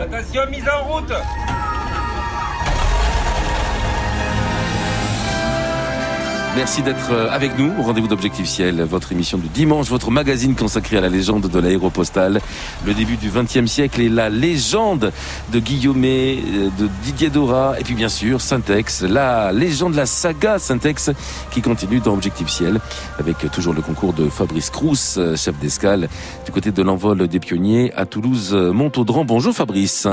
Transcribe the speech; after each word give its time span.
Attention, 0.00 0.46
mise 0.50 0.68
en 0.68 0.84
route 0.84 1.12
Merci 6.54 6.82
d'être 6.82 7.12
euh, 7.12 7.30
avec 7.30 7.58
nous 7.58 7.72
au 7.78 7.82
rendez-vous 7.82 8.08
d'Objectif 8.08 8.46
Ciel, 8.46 8.82
votre 8.82 9.10
émission 9.12 9.38
du 9.38 9.48
dimanche, 9.48 9.88
votre 9.88 10.10
magazine 10.10 10.54
consacré 10.54 10.98
à 10.98 11.00
la 11.00 11.08
légende 11.08 11.48
de 11.48 11.58
l'aéropostale, 11.58 12.42
le 12.84 12.92
début 12.92 13.16
du 13.16 13.30
XXe 13.30 13.64
siècle 13.64 14.02
et 14.02 14.10
la 14.10 14.28
légende 14.28 15.12
de 15.50 15.58
Guillaumet, 15.58 16.38
euh, 16.38 16.68
de 16.78 16.90
Didier 17.04 17.30
Dora 17.30 17.80
et 17.80 17.84
puis 17.84 17.94
bien 17.94 18.10
sûr 18.10 18.42
Syntex, 18.42 19.00
la 19.00 19.50
légende, 19.52 19.94
la 19.94 20.04
saga 20.04 20.58
Syntex 20.58 21.10
qui 21.50 21.62
continue 21.62 22.00
dans 22.00 22.12
Objectif 22.12 22.48
Ciel 22.50 22.80
avec 23.18 23.50
toujours 23.50 23.72
le 23.72 23.80
concours 23.80 24.12
de 24.12 24.28
Fabrice 24.28 24.68
Crous, 24.68 25.16
euh, 25.16 25.36
chef 25.36 25.58
d'escale 25.58 26.10
du 26.44 26.52
côté 26.52 26.70
de 26.70 26.82
l'envol 26.82 27.28
des 27.28 27.40
pionniers 27.40 27.94
à 27.94 28.04
Toulouse-Montaudran. 28.04 29.24
Bonjour 29.24 29.54
Fabrice. 29.54 30.06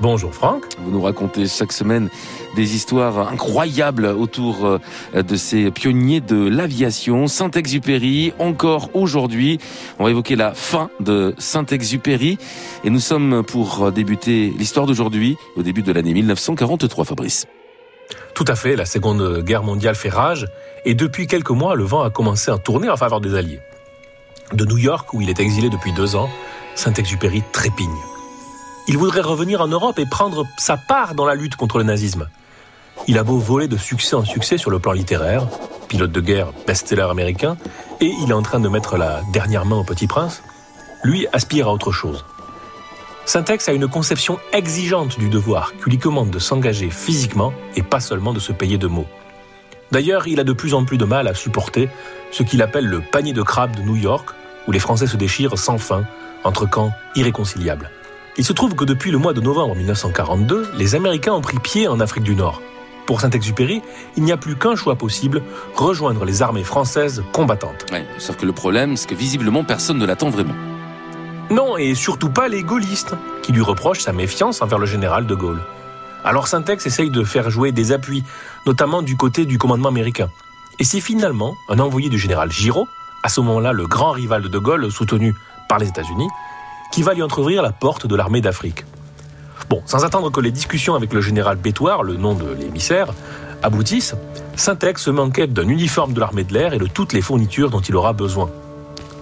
Bonjour 0.00 0.34
Franck. 0.34 0.64
Vous 0.78 0.90
nous 0.90 1.02
racontez 1.02 1.46
chaque 1.46 1.72
semaine 1.72 2.08
des 2.56 2.74
histoires 2.74 3.28
incroyables 3.28 4.06
autour 4.06 4.64
euh, 4.64 5.22
de 5.22 5.36
ces 5.36 5.70
pionniers 5.70 6.20
de 6.20 6.48
l'aviation. 6.48 7.26
Saint-Exupéry, 7.28 8.32
encore 8.38 8.90
aujourd'hui. 8.94 9.58
On 9.98 10.04
va 10.04 10.10
évoquer 10.10 10.34
la 10.34 10.54
fin 10.54 10.90
de 11.00 11.34
Saint-Exupéry. 11.38 12.38
Et 12.84 12.90
nous 12.90 13.00
sommes 13.00 13.44
pour 13.44 13.92
débuter 13.92 14.52
l'histoire 14.56 14.86
d'aujourd'hui, 14.86 15.36
au 15.56 15.62
début 15.62 15.82
de 15.82 15.92
l'année 15.92 16.14
1943, 16.14 17.04
Fabrice. 17.04 17.46
Tout 18.34 18.44
à 18.48 18.56
fait, 18.56 18.76
la 18.76 18.86
Seconde 18.86 19.42
Guerre 19.44 19.62
mondiale 19.62 19.94
fait 19.94 20.08
rage. 20.08 20.46
Et 20.84 20.94
depuis 20.94 21.26
quelques 21.26 21.50
mois, 21.50 21.76
le 21.76 21.84
vent 21.84 22.02
a 22.02 22.10
commencé 22.10 22.50
à 22.50 22.58
tourner 22.58 22.88
en 22.88 22.96
faveur 22.96 23.20
des 23.20 23.34
Alliés. 23.36 23.60
De 24.52 24.64
New 24.64 24.78
York, 24.78 25.12
où 25.14 25.20
il 25.20 25.30
est 25.30 25.38
exilé 25.38 25.70
depuis 25.70 25.92
deux 25.92 26.16
ans, 26.16 26.28
Saint-Exupéry 26.74 27.42
trépigne. 27.52 27.88
Il 28.88 28.98
voudrait 28.98 29.20
revenir 29.20 29.60
en 29.60 29.68
Europe 29.68 29.98
et 30.00 30.06
prendre 30.06 30.44
sa 30.58 30.76
part 30.76 31.14
dans 31.14 31.24
la 31.24 31.34
lutte 31.34 31.54
contre 31.54 31.78
le 31.78 31.84
nazisme. 31.84 32.28
Il 33.06 33.16
a 33.16 33.22
beau 33.22 33.38
voler 33.38 33.68
de 33.68 33.76
succès 33.76 34.16
en 34.16 34.24
succès 34.24 34.58
sur 34.58 34.70
le 34.70 34.80
plan 34.80 34.92
littéraire, 34.92 35.46
pilote 35.88 36.10
de 36.10 36.20
guerre, 36.20 36.52
best-seller 36.66 37.06
américain, 37.10 37.56
et 38.00 38.12
il 38.22 38.30
est 38.30 38.34
en 38.34 38.42
train 38.42 38.60
de 38.60 38.68
mettre 38.68 38.96
la 38.96 39.22
dernière 39.32 39.64
main 39.64 39.76
au 39.76 39.84
Petit 39.84 40.06
Prince, 40.06 40.42
lui 41.04 41.26
aspire 41.32 41.68
à 41.68 41.72
autre 41.72 41.92
chose. 41.92 42.24
Syntex 43.24 43.68
a 43.68 43.72
une 43.72 43.88
conception 43.88 44.40
exigeante 44.52 45.18
du 45.18 45.28
devoir 45.28 45.72
qui 45.76 45.90
lui 45.90 45.98
commande 45.98 46.30
de 46.30 46.40
s'engager 46.40 46.90
physiquement 46.90 47.52
et 47.76 47.82
pas 47.82 48.00
seulement 48.00 48.32
de 48.32 48.40
se 48.40 48.52
payer 48.52 48.78
de 48.78 48.88
mots. 48.88 49.06
D'ailleurs, 49.92 50.26
il 50.26 50.40
a 50.40 50.44
de 50.44 50.52
plus 50.52 50.74
en 50.74 50.84
plus 50.84 50.98
de 50.98 51.04
mal 51.04 51.28
à 51.28 51.34
supporter 51.34 51.88
ce 52.32 52.42
qu'il 52.42 52.62
appelle 52.62 52.86
le 52.86 53.00
panier 53.00 53.32
de 53.32 53.42
crabes 53.42 53.76
de 53.76 53.82
New 53.82 53.96
York, 53.96 54.30
où 54.66 54.72
les 54.72 54.80
Français 54.80 55.06
se 55.06 55.16
déchirent 55.16 55.56
sans 55.56 55.78
fin 55.78 56.04
entre 56.44 56.68
camps 56.68 56.92
irréconciliables. 57.14 57.90
Il 58.38 58.44
se 58.44 58.54
trouve 58.54 58.74
que 58.74 58.86
depuis 58.86 59.10
le 59.10 59.18
mois 59.18 59.34
de 59.34 59.42
novembre 59.42 59.76
1942, 59.76 60.70
les 60.74 60.94
Américains 60.94 61.32
ont 61.32 61.42
pris 61.42 61.58
pied 61.58 61.86
en 61.86 62.00
Afrique 62.00 62.24
du 62.24 62.34
Nord. 62.34 62.62
Pour 63.04 63.20
Saint-Exupéry, 63.20 63.82
il 64.16 64.22
n'y 64.22 64.32
a 64.32 64.38
plus 64.38 64.56
qu'un 64.56 64.74
choix 64.74 64.96
possible, 64.96 65.42
rejoindre 65.74 66.24
les 66.24 66.40
armées 66.40 66.64
françaises 66.64 67.22
combattantes. 67.32 67.84
sauf 68.16 68.36
que 68.36 68.46
le 68.46 68.52
problème, 68.52 68.96
c'est 68.96 69.06
que 69.06 69.14
visiblement 69.14 69.64
personne 69.64 69.98
ne 69.98 70.06
l'attend 70.06 70.30
vraiment. 70.30 70.54
Non, 71.50 71.76
et 71.76 71.94
surtout 71.94 72.30
pas 72.30 72.48
les 72.48 72.62
gaullistes, 72.62 73.14
qui 73.42 73.52
lui 73.52 73.60
reprochent 73.60 74.00
sa 74.00 74.14
méfiance 74.14 74.62
envers 74.62 74.78
le 74.78 74.86
général 74.86 75.26
de 75.26 75.34
Gaulle. 75.34 75.60
Alors 76.24 76.48
Saint-Ex 76.48 76.86
essaye 76.86 77.10
de 77.10 77.24
faire 77.24 77.50
jouer 77.50 77.70
des 77.70 77.92
appuis, 77.92 78.24
notamment 78.64 79.02
du 79.02 79.16
côté 79.16 79.44
du 79.44 79.58
commandement 79.58 79.90
américain. 79.90 80.30
Et 80.78 80.84
c'est 80.84 81.00
finalement 81.00 81.54
un 81.68 81.80
envoyé 81.80 82.08
du 82.08 82.18
général 82.18 82.50
Giraud, 82.50 82.88
à 83.22 83.28
ce 83.28 83.42
moment-là 83.42 83.72
le 83.72 83.86
grand 83.86 84.12
rival 84.12 84.40
de 84.40 84.48
De 84.48 84.58
Gaulle, 84.58 84.90
soutenu 84.90 85.34
par 85.68 85.78
les 85.78 85.88
États-Unis, 85.88 86.28
qui 86.92 87.02
va 87.02 87.14
lui 87.14 87.22
entreouvrir 87.22 87.62
la 87.62 87.72
porte 87.72 88.06
de 88.06 88.14
l'armée 88.14 88.42
d'Afrique. 88.42 88.84
Bon, 89.70 89.82
sans 89.86 90.04
attendre 90.04 90.30
que 90.30 90.40
les 90.40 90.52
discussions 90.52 90.94
avec 90.94 91.14
le 91.14 91.22
général 91.22 91.56
Bétoir, 91.56 92.02
le 92.02 92.16
nom 92.16 92.34
de 92.34 92.52
l'émissaire, 92.52 93.08
aboutissent, 93.62 94.14
Syntex 94.56 95.02
se 95.02 95.30
quête 95.30 95.54
d'un 95.54 95.66
uniforme 95.66 96.12
de 96.12 96.20
l'armée 96.20 96.44
de 96.44 96.52
l'air 96.52 96.74
et 96.74 96.78
de 96.78 96.86
toutes 96.86 97.14
les 97.14 97.22
fournitures 97.22 97.70
dont 97.70 97.80
il 97.80 97.96
aura 97.96 98.12
besoin. 98.12 98.50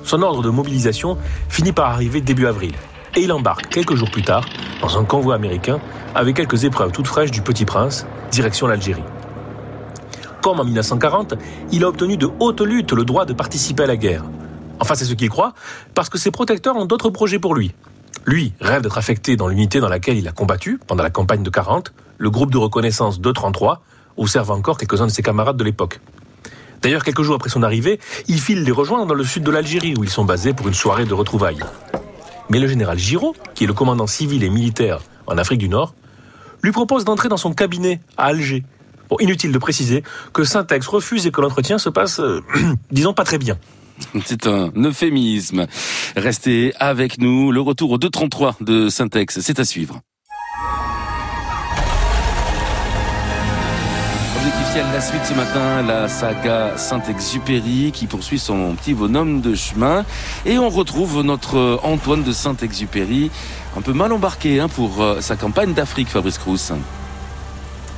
Son 0.02 0.20
ordre 0.22 0.42
de 0.42 0.50
mobilisation 0.50 1.16
finit 1.48 1.72
par 1.72 1.90
arriver 1.90 2.20
début 2.20 2.46
avril, 2.46 2.72
et 3.14 3.20
il 3.20 3.32
embarque 3.32 3.68
quelques 3.68 3.94
jours 3.94 4.10
plus 4.10 4.22
tard 4.22 4.44
dans 4.80 4.98
un 4.98 5.04
convoi 5.04 5.36
américain 5.36 5.78
avec 6.16 6.36
quelques 6.36 6.64
épreuves 6.64 6.90
toutes 6.90 7.06
fraîches 7.06 7.30
du 7.30 7.42
Petit 7.42 7.64
Prince, 7.64 8.04
direction 8.32 8.66
l'Algérie. 8.66 9.04
Comme 10.42 10.58
en 10.58 10.64
1940, 10.64 11.34
il 11.70 11.84
a 11.84 11.88
obtenu 11.88 12.16
de 12.16 12.28
haute 12.40 12.62
lutte 12.62 12.92
le 12.92 13.04
droit 13.04 13.26
de 13.26 13.32
participer 13.32 13.84
à 13.84 13.86
la 13.86 13.96
guerre, 13.96 14.24
Enfin, 14.80 14.94
c'est 14.94 15.04
ce 15.04 15.14
qu'il 15.14 15.28
croit, 15.28 15.52
parce 15.94 16.08
que 16.08 16.18
ses 16.18 16.30
protecteurs 16.30 16.76
ont 16.76 16.86
d'autres 16.86 17.10
projets 17.10 17.38
pour 17.38 17.54
lui. 17.54 17.72
Lui 18.26 18.52
rêve 18.60 18.82
d'être 18.82 18.98
affecté 18.98 19.36
dans 19.36 19.48
l'unité 19.48 19.80
dans 19.80 19.88
laquelle 19.88 20.16
il 20.16 20.26
a 20.26 20.32
combattu 20.32 20.80
pendant 20.86 21.02
la 21.02 21.10
campagne 21.10 21.42
de 21.42 21.50
40, 21.50 21.92
le 22.18 22.30
groupe 22.30 22.50
de 22.50 22.58
reconnaissance 22.58 23.20
233, 23.20 23.82
où 24.16 24.26
servent 24.26 24.50
encore 24.50 24.78
quelques-uns 24.78 25.06
de 25.06 25.12
ses 25.12 25.22
camarades 25.22 25.56
de 25.56 25.64
l'époque. 25.64 26.00
D'ailleurs, 26.82 27.04
quelques 27.04 27.22
jours 27.22 27.34
après 27.34 27.50
son 27.50 27.62
arrivée, 27.62 28.00
il 28.26 28.40
file 28.40 28.62
les 28.62 28.72
rejoindre 28.72 29.06
dans 29.06 29.14
le 29.14 29.24
sud 29.24 29.42
de 29.42 29.50
l'Algérie, 29.50 29.94
où 29.96 30.04
ils 30.04 30.10
sont 30.10 30.24
basés 30.24 30.54
pour 30.54 30.66
une 30.68 30.74
soirée 30.74 31.04
de 31.04 31.14
retrouvailles. 31.14 31.60
Mais 32.48 32.58
le 32.58 32.66
général 32.66 32.98
Giraud, 32.98 33.34
qui 33.54 33.64
est 33.64 33.66
le 33.66 33.74
commandant 33.74 34.06
civil 34.06 34.42
et 34.42 34.50
militaire 34.50 35.00
en 35.26 35.36
Afrique 35.36 35.58
du 35.58 35.68
Nord, 35.68 35.94
lui 36.62 36.72
propose 36.72 37.04
d'entrer 37.04 37.28
dans 37.28 37.36
son 37.36 37.52
cabinet 37.52 38.00
à 38.16 38.26
Alger. 38.26 38.64
Bon, 39.08 39.16
inutile 39.20 39.52
de 39.52 39.58
préciser 39.58 40.02
que 40.32 40.44
Syntex 40.44 40.86
refuse 40.86 41.26
et 41.26 41.30
que 41.30 41.40
l'entretien 41.40 41.78
se 41.78 41.88
passe, 41.88 42.20
euh, 42.20 42.40
disons, 42.90 43.12
pas 43.12 43.24
très 43.24 43.38
bien. 43.38 43.58
C'est 44.24 44.46
un 44.46 44.70
euphémisme. 44.76 45.66
Restez 46.16 46.72
avec 46.78 47.18
nous. 47.18 47.52
Le 47.52 47.60
retour 47.60 47.90
au 47.92 47.98
233 47.98 48.56
de 48.60 48.88
Syntex, 48.88 49.40
c'est 49.40 49.58
à 49.60 49.64
suivre. 49.64 50.00
La 54.92 55.00
suite 55.00 55.24
ce 55.24 55.34
matin, 55.34 55.82
la 55.82 56.08
saga 56.08 56.76
Saint-Exupéry 56.76 57.90
qui 57.92 58.06
poursuit 58.06 58.38
son 58.38 58.74
petit 58.76 58.94
bonhomme 58.94 59.40
de 59.40 59.54
chemin. 59.54 60.04
Et 60.46 60.58
on 60.58 60.68
retrouve 60.68 61.22
notre 61.22 61.80
Antoine 61.82 62.22
de 62.22 62.32
Saint-Exupéry, 62.32 63.30
un 63.76 63.80
peu 63.80 63.92
mal 63.92 64.12
embarqué 64.12 64.60
hein, 64.60 64.68
pour 64.68 65.02
euh, 65.02 65.20
sa 65.20 65.36
campagne 65.36 65.72
d'Afrique, 65.72 66.08
Fabrice 66.08 66.38
Crous. 66.38 66.72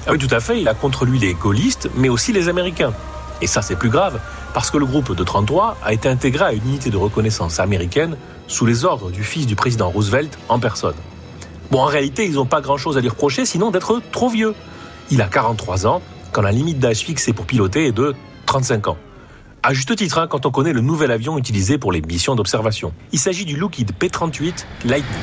Ah 0.06 0.12
oui, 0.12 0.18
tout 0.18 0.34
à 0.34 0.40
fait. 0.40 0.60
Il 0.60 0.68
a 0.68 0.74
contre 0.74 1.04
lui 1.04 1.18
les 1.18 1.34
gaullistes, 1.34 1.90
mais 1.94 2.08
aussi 2.08 2.32
les 2.32 2.48
Américains. 2.48 2.94
Et 3.42 3.46
ça, 3.46 3.60
c'est 3.60 3.76
plus 3.76 3.90
grave, 3.90 4.18
parce 4.54 4.70
que 4.70 4.78
le 4.78 4.86
groupe 4.86 5.14
de 5.14 5.24
33 5.24 5.78
a 5.82 5.92
été 5.92 6.08
intégré 6.08 6.44
à 6.44 6.52
une 6.52 6.66
unité 6.66 6.90
de 6.90 6.96
reconnaissance 6.96 7.60
américaine 7.60 8.16
sous 8.48 8.66
les 8.66 8.84
ordres 8.84 9.10
du 9.10 9.24
fils 9.24 9.46
du 9.46 9.56
président 9.56 9.88
Roosevelt 9.88 10.38
en 10.48 10.58
personne. 10.58 10.94
Bon, 11.70 11.80
en 11.80 11.86
réalité, 11.86 12.26
ils 12.26 12.34
n'ont 12.34 12.46
pas 12.46 12.60
grand-chose 12.60 12.98
à 12.98 13.00
lui 13.00 13.08
reprocher, 13.08 13.46
sinon 13.46 13.70
d'être 13.70 14.02
trop 14.12 14.28
vieux. 14.28 14.54
Il 15.10 15.22
a 15.22 15.26
43 15.26 15.86
ans, 15.86 16.02
quand 16.32 16.42
la 16.42 16.52
limite 16.52 16.78
d'âge 16.78 16.98
fixée 16.98 17.32
pour 17.32 17.46
piloter 17.46 17.86
est 17.86 17.92
de 17.92 18.14
35 18.46 18.88
ans. 18.88 18.98
À 19.62 19.72
juste 19.72 19.94
titre, 19.96 20.18
hein, 20.18 20.26
quand 20.26 20.44
on 20.44 20.50
connaît 20.50 20.72
le 20.72 20.80
nouvel 20.80 21.10
avion 21.10 21.38
utilisé 21.38 21.78
pour 21.78 21.92
les 21.92 22.02
missions 22.02 22.34
d'observation. 22.34 22.92
Il 23.12 23.18
s'agit 23.18 23.44
du 23.44 23.56
Lockheed 23.56 23.92
P-38 23.92 24.66
Lightning. 24.84 25.20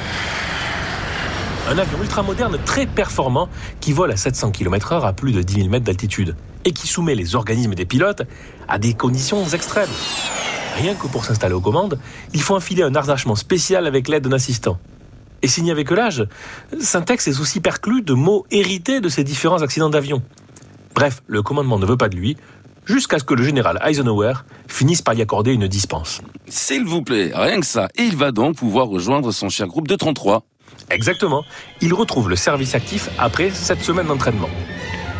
Un 1.69 1.77
avion 1.77 2.01
ultramoderne 2.01 2.57
très 2.65 2.87
performant 2.87 3.47
qui 3.79 3.93
vole 3.93 4.11
à 4.11 4.17
700 4.17 4.51
km/h 4.51 5.05
à 5.05 5.13
plus 5.13 5.33
de 5.33 5.43
10 5.43 5.53
000 5.55 5.69
mètres 5.69 5.85
d'altitude 5.85 6.35
et 6.69 6.71
qui 6.71 6.87
soumet 6.87 7.15
les 7.15 7.35
organismes 7.35 7.73
des 7.73 7.85
pilotes 7.85 8.21
à 8.67 8.77
des 8.77 8.93
conditions 8.93 9.43
extrêmes. 9.49 9.89
Rien 10.75 10.93
que 10.93 11.07
pour 11.07 11.25
s'installer 11.25 11.55
aux 11.55 11.61
commandes, 11.61 11.99
il 12.31 12.41
faut 12.43 12.55
enfiler 12.55 12.83
un 12.83 12.93
harnachement 12.93 13.35
spécial 13.35 13.87
avec 13.87 14.07
l'aide 14.07 14.27
d'un 14.27 14.35
assistant. 14.35 14.77
Et 15.41 15.47
s'il 15.47 15.63
n'y 15.63 15.71
avait 15.71 15.83
que 15.83 15.95
l'âge, 15.95 16.27
Syntex 16.79 17.27
est 17.27 17.39
aussi 17.39 17.59
perclus 17.59 18.03
de 18.03 18.13
mots 18.13 18.45
hérités 18.51 19.01
de 19.01 19.09
ces 19.09 19.23
différents 19.23 19.63
accidents 19.63 19.89
d'avion. 19.89 20.21
Bref, 20.93 21.23
le 21.25 21.41
commandement 21.41 21.79
ne 21.79 21.87
veut 21.87 21.97
pas 21.97 22.07
de 22.07 22.15
lui, 22.15 22.37
jusqu'à 22.85 23.17
ce 23.17 23.23
que 23.23 23.33
le 23.33 23.43
général 23.43 23.79
Eisenhower 23.83 24.33
finisse 24.67 25.01
par 25.01 25.15
y 25.15 25.23
accorder 25.23 25.53
une 25.53 25.67
dispense. 25.67 26.21
S'il 26.47 26.85
vous 26.85 27.01
plaît, 27.01 27.31
rien 27.33 27.59
que 27.59 27.65
ça. 27.65 27.89
Et 27.95 28.03
il 28.03 28.15
va 28.15 28.31
donc 28.31 28.57
pouvoir 28.57 28.87
rejoindre 28.87 29.31
son 29.31 29.49
cher 29.49 29.65
groupe 29.65 29.87
de 29.87 29.95
33. 29.95 30.43
Exactement. 30.91 31.43
Il 31.81 31.95
retrouve 31.95 32.29
le 32.29 32.35
service 32.35 32.75
actif 32.75 33.09
après 33.17 33.49
sept 33.49 33.81
semaines 33.81 34.07
d'entraînement. 34.07 34.49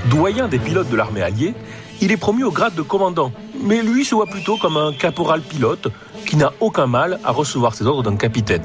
Doyen 0.07 0.47
des 0.47 0.59
pilotes 0.59 0.89
de 0.89 0.95
l'armée 0.95 1.21
alliée, 1.21 1.53
il 2.01 2.11
est 2.11 2.17
promu 2.17 2.43
au 2.43 2.51
grade 2.51 2.73
de 2.73 2.81
commandant, 2.81 3.31
mais 3.61 3.81
lui 3.81 4.05
se 4.05 4.15
voit 4.15 4.25
plutôt 4.25 4.57
comme 4.57 4.77
un 4.77 4.93
caporal 4.93 5.41
pilote 5.41 5.89
qui 6.25 6.37
n'a 6.37 6.53
aucun 6.61 6.87
mal 6.87 7.19
à 7.25 7.31
recevoir 7.31 7.75
ses 7.75 7.85
ordres 7.85 8.03
d'un 8.03 8.15
capitaine. 8.15 8.63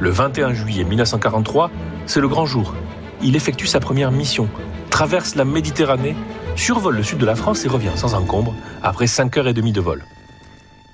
Le 0.00 0.10
21 0.10 0.52
juillet 0.52 0.84
1943, 0.84 1.70
c'est 2.06 2.20
le 2.20 2.28
grand 2.28 2.46
jour. 2.46 2.74
Il 3.22 3.36
effectue 3.36 3.66
sa 3.66 3.80
première 3.80 4.10
mission, 4.10 4.48
traverse 4.90 5.36
la 5.36 5.44
Méditerranée, 5.44 6.16
survole 6.56 6.96
le 6.96 7.02
sud 7.02 7.18
de 7.18 7.26
la 7.26 7.36
France 7.36 7.64
et 7.64 7.68
revient 7.68 7.92
sans 7.94 8.14
encombre 8.14 8.54
après 8.82 9.06
5 9.06 9.36
heures 9.36 9.48
et 9.48 9.54
demie 9.54 9.72
de 9.72 9.80
vol. 9.80 10.04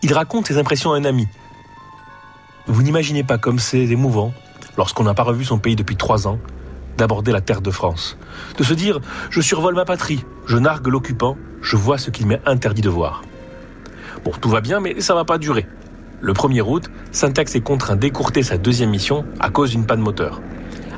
Il 0.03 0.13
raconte 0.13 0.47
ses 0.47 0.59
impressions 0.59 0.93
à 0.93 0.99
un 0.99 1.05
ami. 1.05 1.27
Vous 2.67 2.83
n'imaginez 2.83 3.25
pas 3.25 3.39
comme 3.39 3.59
c'est 3.59 3.87
émouvant 3.87 4.35
lorsqu'on 4.77 5.05
n'a 5.05 5.15
pas 5.15 5.23
revu 5.23 5.45
son 5.45 5.59
pays 5.59 5.77
depuis 5.77 5.97
trois 5.97 6.27
ans, 6.29 6.39
d'aborder 6.97 7.33
la 7.33 7.41
terre 7.41 7.61
de 7.61 7.71
France. 7.71 8.17
De 8.59 8.65
se 8.65 8.75
dire, 8.75 9.01
je 9.31 9.41
survole 9.41 9.75
ma 9.75 9.85
patrie, 9.85 10.25
je 10.47 10.57
nargue 10.59 10.87
l'occupant, 10.89 11.37
je 11.63 11.77
vois 11.77 11.99
ce 11.99 12.11
qu'il 12.11 12.27
m'est 12.27 12.41
interdit 12.47 12.83
de 12.83 12.89
voir. 12.89 13.23
Bon, 14.25 14.33
tout 14.41 14.49
va 14.49 14.61
bien, 14.61 14.81
mais 14.81 15.01
ça 15.01 15.15
va 15.15 15.25
pas 15.25 15.39
durer. 15.39 15.67
Le 16.21 16.33
1er 16.33 16.63
août, 16.63 16.91
Syntax 17.13 17.55
est 17.55 17.61
contraint 17.61 17.97
d'écourter 17.97 18.43
sa 18.43 18.57
deuxième 18.57 18.91
mission 18.91 19.25
à 19.39 19.51
cause 19.51 19.71
d'une 19.71 19.87
panne 19.87 20.01
moteur. 20.01 20.41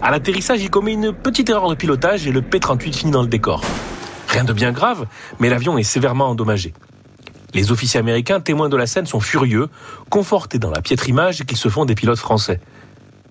À 0.01 0.11
l'atterrissage, 0.11 0.63
il 0.63 0.71
commet 0.71 0.93
une 0.93 1.13
petite 1.13 1.51
erreur 1.51 1.69
de 1.69 1.75
pilotage 1.75 2.27
et 2.27 2.33
le 2.33 2.41
P-38 2.41 2.93
finit 2.93 3.11
dans 3.11 3.23
le 3.23 3.29
décor. 3.29 3.63
Rien 4.29 4.45
de 4.45 4.53
bien 4.53 4.71
grave, 4.71 5.07
mais 5.41 5.49
l'avion 5.49 5.77
est 5.77 5.83
sévèrement 5.83 6.29
endommagé. 6.29 6.73
Les 7.55 7.73
officiers 7.73 7.99
américains 7.99 8.41
témoins 8.41 8.69
de 8.69 8.77
la 8.77 8.87
scène 8.87 9.07
sont 9.07 9.21
furieux, 9.21 9.69
confortés 10.11 10.59
dans 10.59 10.71
la 10.71 10.83
piètre 10.83 11.09
image 11.09 11.45
qu'ils 11.45 11.57
se 11.57 11.69
font 11.69 11.85
des 11.85 11.95
pilotes 11.95 12.19
français. 12.19 12.61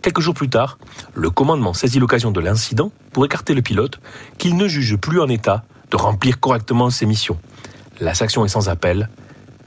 Quelques 0.01 0.21
jours 0.21 0.33
plus 0.33 0.49
tard, 0.49 0.77
le 1.13 1.29
commandement 1.29 1.73
saisit 1.73 1.99
l'occasion 1.99 2.31
de 2.31 2.39
l'incident 2.39 2.91
pour 3.11 3.25
écarter 3.25 3.53
le 3.53 3.61
pilote, 3.61 3.99
qu'il 4.37 4.55
ne 4.55 4.67
juge 4.67 4.95
plus 4.97 5.19
en 5.19 5.27
état 5.27 5.63
de 5.91 5.97
remplir 5.97 6.39
correctement 6.39 6.89
ses 6.89 7.05
missions. 7.05 7.37
La 7.99 8.13
sanction 8.13 8.45
est 8.45 8.49
sans 8.49 8.69
appel, 8.69 9.09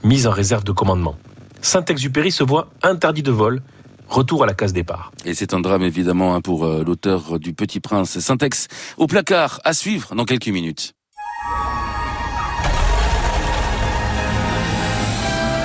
mise 0.05 0.27
en 0.27 0.31
réserve 0.31 0.65
de 0.65 0.73
commandement. 0.73 1.17
Saint-Exupéry 1.63 2.31
se 2.31 2.45
voit 2.45 2.69
interdit 2.83 3.23
de 3.23 3.33
vol, 3.33 3.61
retour 4.09 4.45
à 4.45 4.47
la 4.47 4.55
case 4.55 4.73
départ. 4.73 5.13
Et 5.25 5.35
c'est 5.35 5.53
un 5.55 5.61
drame 5.61 5.83
évidemment 5.83 6.35
hein, 6.35 6.41
pour 6.41 6.65
euh, 6.65 6.85
l'auteur 6.85 7.39
du 7.39 7.53
Petit 7.53 7.81
Prince. 7.81 8.19
Saint-Ex 8.19 8.69
au 8.97 9.07
placard, 9.07 9.61
à 9.65 9.73
suivre 9.73 10.15
dans 10.15 10.25
quelques 10.25 10.49
minutes. 10.49 10.95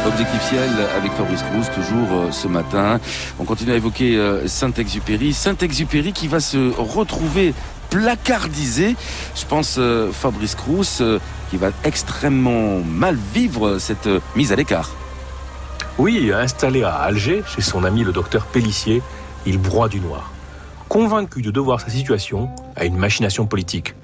Objectif 0.08 0.42
ciel 0.50 0.70
avec 0.96 1.12
Fabrice 1.14 1.42
Cruz, 1.42 1.66
toujours 1.74 2.08
euh, 2.12 2.32
ce 2.32 2.48
matin. 2.48 3.00
On 3.40 3.44
continue 3.44 3.72
à 3.72 3.76
évoquer 3.76 4.18
euh, 4.18 4.48
Saint-Exupéry. 4.48 5.34
Saint-Exupéry 5.34 6.14
qui 6.14 6.28
va 6.28 6.40
se 6.40 6.72
retrouver 6.78 7.56
placardisé. 7.90 8.96
Je 9.36 9.46
pense 9.46 9.78
euh, 9.80 10.12
Fabrice 10.12 10.54
Cruz 10.54 11.02
qui 11.50 11.58
va 11.58 11.70
extrêmement 11.84 12.82
mal 12.82 13.18
vivre 13.34 13.80
cette 13.80 14.08
mise 14.36 14.54
à 14.54 14.56
l'écart. 14.56 14.92
Oui, 15.98 16.32
installé 16.32 16.84
à 16.84 16.94
Alger, 16.94 17.44
chez 17.48 17.62
son 17.62 17.84
ami 17.84 18.04
le 18.04 18.12
docteur 18.12 18.46
Pellissier, 18.46 19.02
il 19.48 19.58
broie 19.58 19.90
du 19.90 20.00
noir. 20.00 20.32
Convaincu 20.88 21.42
de 21.42 21.50
devoir 21.50 21.82
sa 21.82 21.90
situation 21.90 22.50
à 22.76 22.86
une 22.86 22.98
machination 22.98 23.48
politique. 23.48 23.96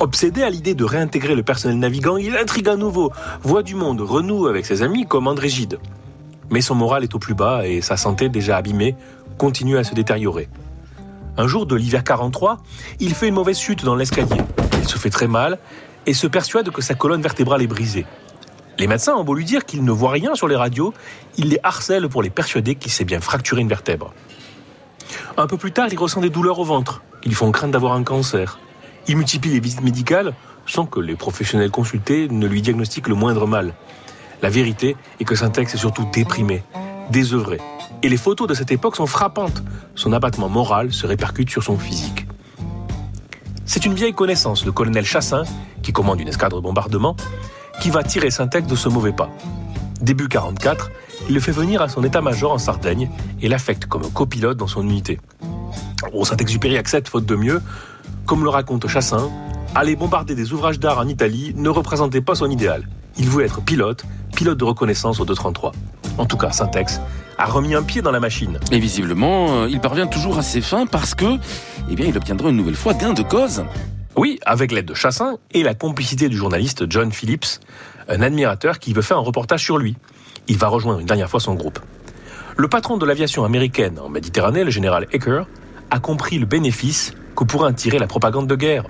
Obsédé 0.00 0.42
à 0.42 0.50
l'idée 0.50 0.74
de 0.74 0.84
réintégrer 0.84 1.34
le 1.34 1.42
personnel 1.42 1.78
navigant, 1.78 2.16
il 2.16 2.36
intrigue 2.36 2.68
à 2.68 2.76
nouveau, 2.76 3.12
voit 3.42 3.62
du 3.62 3.74
monde, 3.74 4.00
renoue 4.00 4.46
avec 4.46 4.66
ses 4.66 4.82
amis 4.82 5.06
comme 5.06 5.26
André 5.26 5.48
Gide. 5.48 5.78
Mais 6.50 6.60
son 6.60 6.74
moral 6.74 7.04
est 7.04 7.14
au 7.14 7.18
plus 7.18 7.34
bas 7.34 7.66
et 7.66 7.80
sa 7.80 7.96
santé 7.96 8.28
déjà 8.28 8.56
abîmée 8.56 8.96
continue 9.38 9.78
à 9.78 9.84
se 9.84 9.94
détériorer. 9.94 10.48
Un 11.36 11.46
jour 11.46 11.66
de 11.66 11.74
l'hiver 11.74 12.04
43, 12.04 12.58
il 13.00 13.14
fait 13.14 13.28
une 13.28 13.34
mauvaise 13.34 13.58
chute 13.58 13.84
dans 13.84 13.96
l'escalier. 13.96 14.40
Il 14.78 14.88
se 14.88 14.98
fait 14.98 15.10
très 15.10 15.26
mal 15.26 15.58
et 16.06 16.14
se 16.14 16.26
persuade 16.26 16.70
que 16.70 16.82
sa 16.82 16.94
colonne 16.94 17.22
vertébrale 17.22 17.62
est 17.62 17.66
brisée. 17.66 18.06
Les 18.78 18.86
médecins 18.86 19.14
ont 19.14 19.24
beau 19.24 19.34
lui 19.34 19.44
dire 19.44 19.64
qu'il 19.64 19.84
ne 19.84 19.92
voit 19.92 20.10
rien 20.10 20.34
sur 20.34 20.48
les 20.48 20.56
radios, 20.56 20.92
il 21.36 21.48
les 21.48 21.58
harcèle 21.62 22.08
pour 22.08 22.22
les 22.22 22.30
persuader 22.30 22.74
qu'il 22.74 22.90
s'est 22.90 23.04
bien 23.04 23.20
fracturé 23.20 23.60
une 23.62 23.68
vertèbre. 23.68 24.12
Un 25.36 25.46
peu 25.46 25.56
plus 25.56 25.72
tard, 25.72 25.88
il 25.90 25.98
ressent 25.98 26.20
des 26.20 26.30
douleurs 26.30 26.58
au 26.58 26.64
ventre, 26.64 27.02
qui 27.20 27.28
lui 27.28 27.36
font 27.36 27.50
craindre 27.52 27.72
d'avoir 27.72 27.94
un 27.94 28.02
cancer. 28.02 28.58
Il 29.06 29.16
multiplie 29.16 29.50
les 29.50 29.60
visites 29.60 29.82
médicales 29.82 30.34
sans 30.66 30.86
que 30.86 31.00
les 31.00 31.14
professionnels 31.14 31.70
consultés 31.70 32.28
ne 32.28 32.46
lui 32.46 32.62
diagnostiquent 32.62 33.08
le 33.08 33.14
moindre 33.14 33.46
mal. 33.46 33.74
La 34.40 34.48
vérité 34.48 34.96
est 35.20 35.24
que 35.24 35.34
Syntex 35.34 35.74
est 35.74 35.78
surtout 35.78 36.08
déprimé, 36.12 36.62
désœuvré. 37.10 37.60
Et 38.02 38.08
les 38.08 38.16
photos 38.16 38.48
de 38.48 38.54
cette 38.54 38.72
époque 38.72 38.96
sont 38.96 39.06
frappantes. 39.06 39.62
Son 39.94 40.12
abattement 40.12 40.48
moral 40.48 40.92
se 40.92 41.06
répercute 41.06 41.50
sur 41.50 41.62
son 41.62 41.78
physique. 41.78 42.26
C'est 43.66 43.84
une 43.84 43.94
vieille 43.94 44.12
connaissance, 44.12 44.64
le 44.64 44.72
colonel 44.72 45.04
Chassin, 45.04 45.44
qui 45.82 45.92
commande 45.92 46.20
une 46.20 46.28
escadre 46.28 46.56
de 46.56 46.62
bombardement, 46.62 47.16
qui 47.80 47.90
va 47.90 48.02
tirer 48.02 48.30
Syntex 48.30 48.66
de 48.66 48.76
ce 48.76 48.88
mauvais 48.88 49.12
pas. 49.12 49.30
Début 50.00 50.28
44, 50.28 50.90
il 51.28 51.34
le 51.34 51.40
fait 51.40 51.52
venir 51.52 51.80
à 51.80 51.88
son 51.88 52.04
état-major 52.04 52.52
en 52.52 52.58
Sardaigne 52.58 53.10
et 53.40 53.48
l'affecte 53.48 53.86
comme 53.86 54.10
copilote 54.10 54.56
dans 54.56 54.66
son 54.66 54.82
unité. 54.82 55.18
Au 56.12 56.24
Saint-Exupéry 56.24 56.76
accepte, 56.76 57.08
faute 57.08 57.24
de 57.24 57.36
mieux, 57.36 57.62
comme 58.26 58.44
le 58.44 58.50
raconte 58.50 58.86
Chassin, 58.88 59.30
aller 59.74 59.96
bombarder 59.96 60.34
des 60.34 60.52
ouvrages 60.52 60.78
d'art 60.78 60.98
en 60.98 61.08
Italie 61.08 61.52
ne 61.56 61.68
représentait 61.68 62.20
pas 62.20 62.34
son 62.34 62.50
idéal. 62.50 62.88
Il 63.18 63.28
voulait 63.28 63.46
être 63.46 63.60
pilote, 63.60 64.04
pilote 64.34 64.58
de 64.58 64.64
reconnaissance 64.64 65.20
au 65.20 65.24
233. 65.24 65.72
En 66.18 66.26
tout 66.26 66.36
cas, 66.36 66.50
Syntex 66.50 67.00
a 67.38 67.46
remis 67.46 67.74
un 67.74 67.82
pied 67.82 68.02
dans 68.02 68.12
la 68.12 68.20
machine. 68.20 68.58
Et 68.70 68.78
visiblement, 68.78 69.62
euh, 69.62 69.68
il 69.68 69.80
parvient 69.80 70.06
toujours 70.06 70.38
à 70.38 70.42
ses 70.42 70.60
fins 70.60 70.86
parce 70.86 71.14
que, 71.14 71.38
eh 71.90 71.94
bien, 71.94 72.06
il 72.06 72.16
obtiendra 72.16 72.50
une 72.50 72.56
nouvelle 72.56 72.76
fois 72.76 72.94
gain 72.94 73.12
de 73.12 73.22
cause. 73.22 73.64
Oui, 74.16 74.38
avec 74.46 74.70
l'aide 74.70 74.86
de 74.86 74.94
Chassin 74.94 75.38
et 75.52 75.62
la 75.62 75.74
complicité 75.74 76.28
du 76.28 76.36
journaliste 76.36 76.88
John 76.88 77.10
Phillips, 77.10 77.60
un 78.08 78.22
admirateur 78.22 78.78
qui 78.78 78.92
veut 78.92 79.02
faire 79.02 79.18
un 79.18 79.22
reportage 79.22 79.64
sur 79.64 79.78
lui. 79.78 79.96
Il 80.46 80.56
va 80.56 80.68
rejoindre 80.68 81.00
une 81.00 81.06
dernière 81.06 81.28
fois 81.28 81.40
son 81.40 81.54
groupe. 81.54 81.80
Le 82.56 82.68
patron 82.68 82.96
de 82.96 83.04
l'aviation 83.04 83.44
américaine 83.44 83.98
en 83.98 84.08
Méditerranée, 84.08 84.62
le 84.62 84.70
général 84.70 85.08
Ecker, 85.10 85.42
a 85.90 85.98
compris 85.98 86.38
le 86.38 86.46
bénéfice 86.46 87.12
que 87.34 87.44
pourrait 87.44 87.72
tirer 87.72 87.98
la 87.98 88.06
propagande 88.06 88.46
de 88.46 88.56
guerre. 88.56 88.84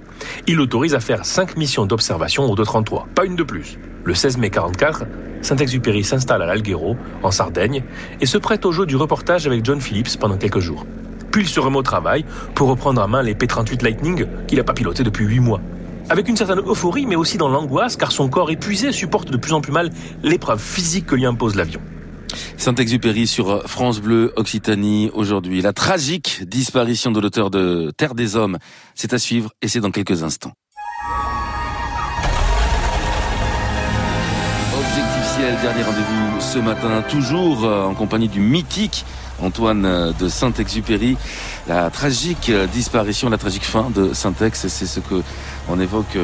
Il 0.46 0.60
autorise 0.60 0.94
à 0.94 1.00
faire 1.00 1.24
cinq 1.24 1.56
missions 1.56 1.86
d'observation 1.86 2.44
au 2.44 2.54
233, 2.54 3.08
pas 3.14 3.24
une 3.24 3.36
de 3.36 3.42
plus. 3.42 3.78
Le 4.04 4.14
16 4.14 4.38
mai 4.38 4.50
44, 4.50 5.04
Saint-Exupéry 5.42 6.04
s'installe 6.04 6.42
à 6.42 6.46
l'Alghero, 6.46 6.96
en 7.22 7.30
Sardaigne, 7.30 7.84
et 8.20 8.26
se 8.26 8.38
prête 8.38 8.64
au 8.64 8.72
jeu 8.72 8.86
du 8.86 8.96
reportage 8.96 9.46
avec 9.46 9.64
John 9.64 9.80
Phillips 9.80 10.18
pendant 10.18 10.36
quelques 10.36 10.60
jours. 10.60 10.86
Puis 11.30 11.42
il 11.42 11.48
se 11.48 11.60
remet 11.60 11.78
au 11.78 11.82
travail 11.82 12.24
pour 12.54 12.68
reprendre 12.68 13.02
en 13.02 13.08
main 13.08 13.22
les 13.22 13.34
P-38 13.34 13.82
Lightning 13.82 14.26
qu'il 14.46 14.58
n'a 14.58 14.64
pas 14.64 14.72
piloté 14.72 15.02
depuis 15.02 15.24
huit 15.24 15.40
mois. 15.40 15.60
Avec 16.10 16.28
une 16.28 16.36
certaine 16.36 16.60
euphorie, 16.60 17.06
mais 17.06 17.16
aussi 17.16 17.38
dans 17.38 17.48
l'angoisse, 17.48 17.96
car 17.96 18.12
son 18.12 18.28
corps 18.28 18.50
épuisé 18.50 18.92
supporte 18.92 19.30
de 19.30 19.36
plus 19.36 19.52
en 19.52 19.60
plus 19.60 19.72
mal 19.72 19.90
l'épreuve 20.22 20.60
physique 20.60 21.06
que 21.06 21.14
lui 21.14 21.24
impose 21.24 21.56
l'avion. 21.56 21.80
Saint-Exupéry 22.56 23.26
sur 23.26 23.68
France 23.68 24.00
Bleu 24.00 24.32
Occitanie 24.36 25.10
aujourd'hui. 25.14 25.62
La 25.62 25.72
tragique 25.72 26.42
disparition 26.46 27.10
de 27.10 27.20
l'auteur 27.20 27.50
de 27.50 27.92
Terre 27.96 28.14
des 28.14 28.36
Hommes, 28.36 28.58
c'est 28.94 29.12
à 29.12 29.18
suivre 29.18 29.50
et 29.62 29.68
c'est 29.68 29.80
dans 29.80 29.90
quelques 29.90 30.22
instants. 30.22 30.52
Ciel, 35.54 35.62
dernier 35.62 35.82
rendez-vous 35.82 36.40
ce 36.40 36.58
matin, 36.58 37.02
toujours 37.08 37.64
euh, 37.64 37.84
en 37.84 37.94
compagnie 37.94 38.28
du 38.28 38.40
mythique 38.40 39.04
Antoine 39.42 39.84
euh, 39.84 40.12
de 40.12 40.28
Saint-Exupéry. 40.28 41.16
La 41.68 41.90
tragique 41.90 42.48
euh, 42.50 42.66
disparition, 42.66 43.28
la 43.28 43.36
tragique 43.36 43.64
fin 43.64 43.90
de 43.94 44.12
Saint-Ex, 44.12 44.66
c'est 44.68 44.86
ce 44.86 45.00
que 45.00 45.22
on 45.68 45.78
évoque 45.80 46.18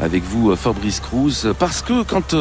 avec 0.00 0.22
vous 0.22 0.54
Fabrice 0.56 1.00
Cruz, 1.00 1.52
parce 1.58 1.82
que 1.82 2.02
quand 2.02 2.34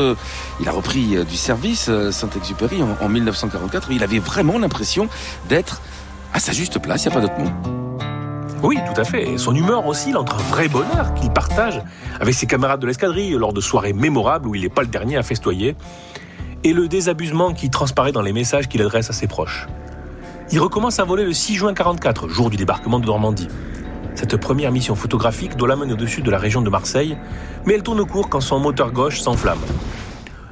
il 0.62 0.68
a 0.68 0.72
repris 0.72 1.26
du 1.26 1.36
service 1.36 1.90
Saint-Exupéry 2.12 2.82
en, 3.02 3.10
1944, 3.10 3.92
il 3.92 4.04
avait 4.04 4.20
vraiment 4.20 4.58
l'impression 4.58 5.10
d'être 5.50 5.82
à 6.34 6.40
sa 6.40 6.54
juste 6.54 6.80
place, 6.80 7.04
il 7.04 7.10
n'y 7.10 7.16
a 7.16 7.20
pas 7.20 7.22
d'autre 7.22 7.40
mot. 7.40 7.50
Oui, 8.64 8.78
tout 8.94 9.00
à 9.00 9.04
fait. 9.04 9.38
Son 9.38 9.54
humeur 9.54 9.86
oscille 9.86 10.16
entre 10.16 10.36
un 10.36 10.44
vrai 10.50 10.68
bonheur 10.68 11.14
qu'il 11.16 11.32
partage 11.32 11.82
avec 12.20 12.34
ses 12.34 12.48
camarades 12.48 12.80
de 12.80 12.88
l'escadrille 12.88 13.32
lors 13.32 13.54
de 13.54 13.62
soirées 13.62 13.94
mémorables 13.94 14.48
où 14.48 14.56
il 14.56 14.62
n'est 14.62 14.70
pas 14.70 14.82
le 14.82 14.88
dernier 14.88 15.18
à 15.18 15.24
festoyer, 15.24 15.76
et 16.68 16.74
le 16.74 16.90
désabusement 16.90 17.54
qui 17.54 17.70
transparaît 17.70 18.12
dans 18.12 18.22
les 18.22 18.34
messages 18.34 18.68
qu'il 18.68 18.82
adresse 18.82 19.10
à 19.10 19.14
ses 19.14 19.28
proches. 19.28 19.68
Il 20.52 20.60
recommence 20.60 21.00
à 21.00 21.06
voler 21.06 21.24
le 21.24 21.32
6 21.32 21.56
juin 21.56 21.74
44, 21.74 22.28
jour 22.28 22.50
du 22.50 22.58
débarquement 22.58 23.00
de 23.00 23.06
Normandie. 23.06 23.48
Cette 24.16 24.36
première 24.36 24.74
mission 24.74 24.94
photographique 24.94 25.56
doit 25.56 25.70
l'amener 25.70 25.94
au-dessus 25.94 26.22
de 26.22 26.30
la 26.30 26.38
région 26.38 26.62
de 26.62 26.70
Marseille, 26.70 27.18
mais 27.66 27.76
elle 27.76 27.84
tourne 27.84 28.06
court 28.06 28.28
quand 28.28 28.42
son 28.42 28.60
moteur 28.60 28.92
gauche 28.92 29.22
s'enflamme. 29.22 29.62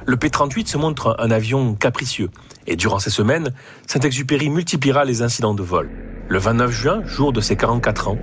Le 0.06 0.16
P-38 0.16 0.68
se 0.68 0.78
montre 0.78 1.16
un 1.18 1.30
avion 1.30 1.74
capricieux, 1.74 2.30
et 2.66 2.76
durant 2.76 2.98
ces 2.98 3.10
semaines, 3.10 3.52
Saint-Exupéry 3.86 4.48
multipliera 4.48 5.04
les 5.04 5.20
incidents 5.20 5.54
de 5.54 5.62
vol. 5.62 5.90
Le 6.30 6.38
29 6.38 6.70
juin, 6.70 7.02
jour 7.04 7.34
de 7.34 7.42
ses 7.42 7.56
44 7.56 8.08
ans, 8.08 8.18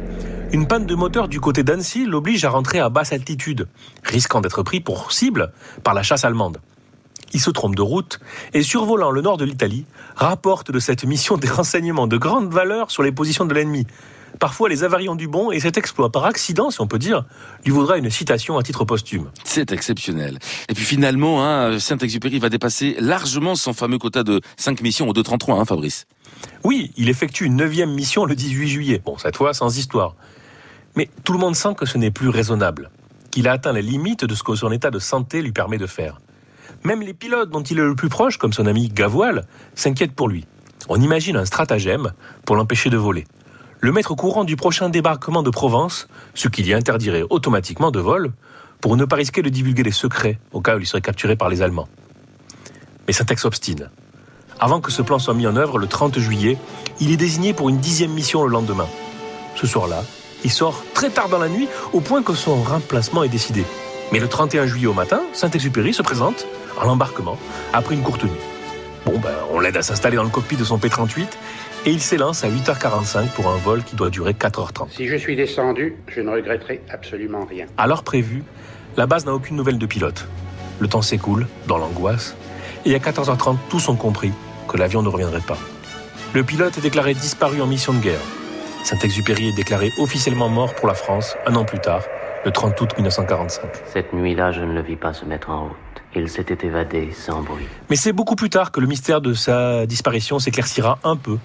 une 0.51 0.65
panne 0.65 0.88
de 0.88 0.95
moteur 0.95 1.27
du 1.27 1.39
côté 1.39 1.62
d'Annecy 1.62 2.07
l'oblige 2.07 2.43
à 2.43 2.50
rentrer 2.50 2.79
à 2.79 2.89
basse 2.89 3.13
altitude, 3.13 3.67
risquant 4.03 4.41
d'être 4.41 4.63
pris 4.63 4.79
pour 4.79 5.12
cible 5.12 5.51
par 5.83 5.93
la 5.93 6.01
chasse 6.01 6.25
allemande 6.25 6.57
il 7.33 7.39
se 7.39 7.49
trompe 7.49 7.75
de 7.75 7.81
route 7.81 8.19
et 8.53 8.63
survolant 8.63 9.11
le 9.11 9.21
nord 9.21 9.37
de 9.37 9.45
l'Italie, 9.45 9.85
rapporte 10.15 10.71
de 10.71 10.79
cette 10.79 11.03
mission 11.05 11.37
des 11.37 11.49
renseignements 11.49 12.07
de 12.07 12.17
grande 12.17 12.53
valeur 12.53 12.91
sur 12.91 13.03
les 13.03 13.11
positions 13.11 13.45
de 13.45 13.53
l'ennemi. 13.53 13.85
Parfois 14.39 14.69
les 14.69 14.83
avaries 14.83 15.09
ont 15.09 15.15
du 15.15 15.27
bon 15.27 15.51
et 15.51 15.59
cet 15.59 15.77
exploit 15.77 16.11
par 16.11 16.25
accident, 16.25 16.71
si 16.71 16.81
on 16.81 16.87
peut 16.87 16.99
dire, 16.99 17.25
lui 17.65 17.71
vaudra 17.71 17.97
une 17.97 18.09
citation 18.09 18.57
à 18.57 18.63
titre 18.63 18.83
posthume. 18.83 19.29
C'est 19.43 19.71
exceptionnel. 19.71 20.39
Et 20.69 20.73
puis 20.73 20.85
finalement, 20.85 21.45
hein, 21.45 21.79
Saint-Exupéry 21.79 22.39
va 22.39 22.49
dépasser 22.49 22.95
largement 22.99 23.55
son 23.55 23.73
fameux 23.73 23.99
quota 23.99 24.23
de 24.23 24.41
5 24.57 24.81
missions 24.81 25.07
au 25.07 25.13
233, 25.13 25.59
hein, 25.59 25.65
Fabrice. 25.65 26.07
Oui, 26.63 26.91
il 26.97 27.09
effectue 27.09 27.45
une 27.45 27.55
neuvième 27.55 27.91
mission 27.93 28.25
le 28.25 28.35
18 28.35 28.67
juillet. 28.67 29.01
Bon, 29.05 29.17
cette 29.17 29.37
fois 29.37 29.53
sans 29.53 29.77
histoire. 29.77 30.15
Mais 30.95 31.09
tout 31.23 31.33
le 31.33 31.39
monde 31.39 31.55
sent 31.55 31.75
que 31.77 31.85
ce 31.85 31.97
n'est 31.97 32.11
plus 32.11 32.29
raisonnable, 32.29 32.89
qu'il 33.31 33.47
a 33.47 33.53
atteint 33.53 33.73
les 33.73 33.81
limites 33.81 34.25
de 34.25 34.35
ce 34.35 34.43
que 34.43 34.55
son 34.55 34.71
état 34.71 34.91
de 34.91 34.99
santé 34.99 35.41
lui 35.41 35.51
permet 35.51 35.77
de 35.77 35.87
faire. 35.87 36.19
Même 36.83 37.01
les 37.01 37.13
pilotes 37.13 37.49
dont 37.49 37.63
il 37.63 37.79
est 37.79 37.83
le 37.83 37.95
plus 37.95 38.09
proche, 38.09 38.37
comme 38.37 38.51
son 38.51 38.65
ami 38.65 38.89
Gavoil, 38.89 39.45
s'inquiètent 39.73 40.13
pour 40.13 40.27
lui. 40.27 40.45
On 40.89 40.99
imagine 40.99 41.37
un 41.37 41.45
stratagème 41.45 42.11
pour 42.45 42.57
l'empêcher 42.57 42.89
de 42.89 42.97
voler. 42.97 43.25
Le 43.79 43.91
mettre 43.91 44.11
au 44.11 44.15
courant 44.15 44.43
du 44.43 44.57
prochain 44.57 44.89
débarquement 44.89 45.43
de 45.43 45.49
Provence, 45.49 46.07
ce 46.33 46.49
qui 46.49 46.63
lui 46.63 46.73
interdirait 46.73 47.23
automatiquement 47.29 47.91
de 47.91 47.99
vol, 47.99 48.33
pour 48.81 48.97
ne 48.97 49.05
pas 49.05 49.15
risquer 49.15 49.41
de 49.41 49.49
divulguer 49.49 49.83
les 49.83 49.91
secrets 49.91 50.39
au 50.51 50.59
cas 50.59 50.75
où 50.75 50.79
il 50.79 50.85
serait 50.85 51.01
capturé 51.01 51.37
par 51.37 51.47
les 51.47 51.61
Allemands. 51.61 51.87
Mais 53.07 53.13
obstine. 53.45 53.89
Avant 54.59 54.81
que 54.81 54.91
ce 54.91 55.01
plan 55.01 55.19
soit 55.19 55.33
mis 55.33 55.47
en 55.47 55.55
œuvre, 55.55 55.77
le 55.77 55.87
30 55.87 56.19
juillet, 56.19 56.57
il 56.99 57.11
est 57.11 57.17
désigné 57.17 57.53
pour 57.53 57.69
une 57.69 57.77
dixième 57.77 58.11
mission 58.11 58.43
le 58.43 58.49
lendemain. 58.49 58.87
Ce 59.55 59.67
soir-là, 59.67 60.03
il 60.43 60.51
sort 60.51 60.83
très 60.93 61.09
tard 61.09 61.29
dans 61.29 61.39
la 61.39 61.49
nuit, 61.49 61.67
au 61.93 62.01
point 62.01 62.23
que 62.23 62.33
son 62.33 62.61
remplacement 62.61 63.23
est 63.23 63.29
décidé. 63.29 63.63
Mais 64.11 64.19
le 64.19 64.27
31 64.27 64.67
juillet 64.67 64.87
au 64.87 64.93
matin, 64.93 65.21
Saint-Exupéry 65.33 65.93
se 65.93 66.01
présente 66.01 66.45
à 66.81 66.85
l'embarquement 66.85 67.37
après 67.73 67.95
une 67.95 68.01
courte 68.01 68.23
nuit. 68.23 68.31
Bon, 69.05 69.17
ben, 69.19 69.35
on 69.51 69.59
l'aide 69.59 69.77
à 69.77 69.81
s'installer 69.81 70.15
dans 70.15 70.23
le 70.23 70.29
cockpit 70.29 70.55
de 70.55 70.63
son 70.63 70.77
P-38 70.77 71.27
et 71.85 71.91
il 71.91 71.99
s'élance 71.99 72.43
à 72.43 72.49
8h45 72.49 73.29
pour 73.29 73.49
un 73.49 73.57
vol 73.57 73.83
qui 73.83 73.95
doit 73.95 74.09
durer 74.09 74.31
4h30. 74.31 74.89
Si 74.89 75.07
je 75.07 75.17
suis 75.17 75.35
descendu, 75.35 75.95
je 76.07 76.21
ne 76.21 76.29
regretterai 76.29 76.81
absolument 76.89 77.45
rien. 77.45 77.65
À 77.77 77.87
l'heure 77.87 78.03
prévue, 78.03 78.43
la 78.95 79.05
base 79.05 79.25
n'a 79.25 79.33
aucune 79.33 79.57
nouvelle 79.57 79.77
de 79.77 79.85
pilote. 79.85 80.27
Le 80.79 80.87
temps 80.87 81.01
s'écoule, 81.01 81.47
dans 81.67 81.77
l'angoisse, 81.77 82.35
et 82.85 82.95
à 82.95 82.99
14h30, 82.99 83.57
tous 83.69 83.89
ont 83.89 83.95
compris 83.95 84.31
que 84.67 84.77
l'avion 84.77 85.01
ne 85.01 85.09
reviendrait 85.09 85.41
pas. 85.41 85.57
Le 86.33 86.43
pilote 86.43 86.77
est 86.77 86.81
déclaré 86.81 87.13
disparu 87.13 87.61
en 87.61 87.67
mission 87.67 87.93
de 87.93 87.99
guerre. 87.99 88.21
Saint-Exupéry 88.83 89.49
est 89.49 89.55
déclaré 89.55 89.91
officiellement 89.99 90.49
mort 90.49 90.73
pour 90.75 90.87
la 90.87 90.93
France 90.93 91.35
un 91.45 91.55
an 91.55 91.63
plus 91.63 91.79
tard, 91.79 92.03
le 92.45 92.51
30 92.51 92.79
août 92.81 92.89
1945. 92.97 93.69
Cette 93.85 94.13
nuit-là, 94.13 94.51
je 94.51 94.61
ne 94.61 94.73
le 94.73 94.81
vis 94.81 94.95
pas 94.95 95.13
se 95.13 95.25
mettre 95.25 95.49
en 95.49 95.65
route. 95.65 95.92
Il 96.15 96.29
s'était 96.29 96.67
évadé 96.67 97.12
sans 97.13 97.41
bruit. 97.41 97.65
Mais 97.89 97.96
c'est 97.96 98.13
beaucoup 98.13 98.36
plus 98.36 98.50
tard 98.50 98.72
que 98.72 98.79
le 98.79 98.88
mystère 98.88 99.22
de 99.22 99.34
sa 99.34 99.86
disparition 99.86 100.39
s'éclaircira 100.39 101.00
un 101.03 101.15
peu. 101.15 101.38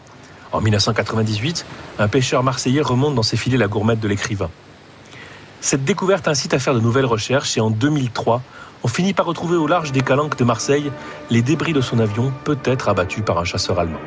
En 0.53 0.61
1998, 0.61 1.67
un 1.99 2.09
pêcheur 2.09 2.43
marseillais 2.43 2.81
remonte 2.81 3.15
dans 3.15 3.23
ses 3.23 3.37
filets 3.37 3.59
la 3.59 3.69
gourmette 3.69 4.01
de 4.01 4.09
l'écrivain. 4.09 4.51
Cette 5.61 5.85
découverte 5.85 6.29
incite 6.29 6.55
à 6.55 6.59
faire 6.59 6.75
de 6.75 6.81
nouvelles 6.81 7.07
recherches 7.07 7.57
et 7.57 7.61
en 7.61 7.71
2003, 7.71 8.43
on 8.85 8.89
finit 8.89 9.13
par 9.13 9.27
retrouver 9.27 9.57
au 9.57 9.67
large 9.67 9.93
des 9.93 10.03
Calanques 10.03 10.37
de 10.37 10.45
Marseille 10.45 10.93
les 11.31 11.43
débris 11.43 11.73
de 11.73 11.81
son 11.81 11.99
avion, 11.99 12.33
peut-être 12.45 12.89
abattu 12.89 13.23
par 13.23 13.39
un 13.39 13.45
chasseur 13.45 13.79
allemand. 13.79 13.99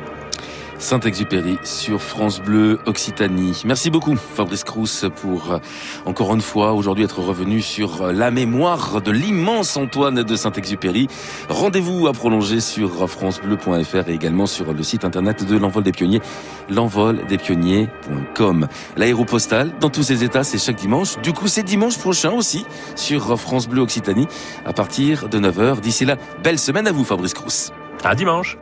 Saint-Exupéry 0.82 1.58
sur 1.62 2.02
France 2.02 2.40
Bleu 2.40 2.80
Occitanie. 2.86 3.62
Merci 3.64 3.88
beaucoup 3.88 4.16
Fabrice 4.16 4.64
Crous 4.64 5.04
pour 5.22 5.52
euh, 5.52 5.58
encore 6.06 6.34
une 6.34 6.40
fois 6.40 6.72
aujourd'hui 6.72 7.04
être 7.04 7.20
revenu 7.20 7.62
sur 7.62 8.02
euh, 8.02 8.12
la 8.12 8.32
mémoire 8.32 9.00
de 9.00 9.12
l'immense 9.12 9.76
Antoine 9.76 10.24
de 10.24 10.36
Saint-Exupéry. 10.36 11.06
Rendez-vous 11.48 12.08
à 12.08 12.12
prolonger 12.12 12.60
sur 12.60 13.08
francebleu.fr 13.08 14.08
et 14.08 14.12
également 14.12 14.46
sur 14.46 14.72
le 14.72 14.82
site 14.82 15.04
internet 15.04 15.46
de 15.46 15.56
l'envol 15.56 15.84
des 15.84 15.92
pionniers, 15.92 16.20
l'envoldespionniers.com. 16.68 18.66
L'aéropostale 18.96 19.78
dans 19.78 19.90
tous 19.90 20.02
ses 20.02 20.24
états, 20.24 20.42
c'est 20.42 20.58
chaque 20.58 20.76
dimanche. 20.76 21.16
Du 21.22 21.32
coup, 21.32 21.46
c'est 21.46 21.62
dimanche 21.62 21.96
prochain 21.96 22.32
aussi 22.32 22.66
sur 22.96 23.38
France 23.38 23.68
Bleu 23.68 23.82
Occitanie 23.82 24.26
à 24.66 24.72
partir 24.72 25.28
de 25.28 25.38
9h. 25.38 25.80
D'ici 25.80 26.04
là, 26.04 26.16
belle 26.42 26.58
semaine 26.58 26.88
à 26.88 26.92
vous 26.92 27.04
Fabrice 27.04 27.34
Crous. 27.34 27.70
À 28.02 28.16
dimanche. 28.16 28.58